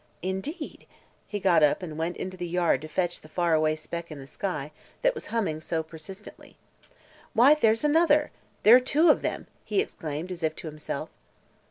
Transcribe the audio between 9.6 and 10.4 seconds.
he exclaimed,